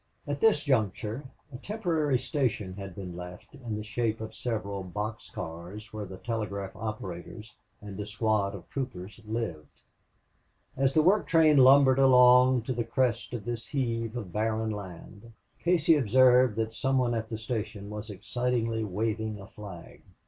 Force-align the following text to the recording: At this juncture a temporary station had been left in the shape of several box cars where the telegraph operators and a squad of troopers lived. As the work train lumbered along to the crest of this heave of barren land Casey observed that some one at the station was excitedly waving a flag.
At 0.25 0.41
this 0.41 0.63
juncture 0.63 1.25
a 1.53 1.57
temporary 1.59 2.17
station 2.17 2.73
had 2.73 2.95
been 2.95 3.15
left 3.15 3.53
in 3.53 3.77
the 3.77 3.83
shape 3.83 4.19
of 4.19 4.33
several 4.33 4.81
box 4.81 5.29
cars 5.29 5.93
where 5.93 6.07
the 6.07 6.17
telegraph 6.17 6.71
operators 6.75 7.53
and 7.83 7.99
a 7.99 8.07
squad 8.07 8.55
of 8.55 8.67
troopers 8.67 9.19
lived. 9.27 9.81
As 10.75 10.95
the 10.95 11.03
work 11.03 11.27
train 11.27 11.57
lumbered 11.57 11.99
along 11.99 12.63
to 12.63 12.73
the 12.73 12.83
crest 12.83 13.31
of 13.35 13.45
this 13.45 13.67
heave 13.67 14.17
of 14.17 14.33
barren 14.33 14.71
land 14.71 15.33
Casey 15.59 15.93
observed 15.95 16.55
that 16.55 16.73
some 16.73 16.97
one 16.97 17.13
at 17.13 17.29
the 17.29 17.37
station 17.37 17.91
was 17.91 18.09
excitedly 18.09 18.83
waving 18.83 19.39
a 19.39 19.45
flag. 19.45 20.01